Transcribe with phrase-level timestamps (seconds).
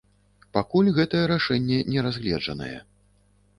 [0.55, 2.73] Пакуль гэтае рашэнне не разгледжанае.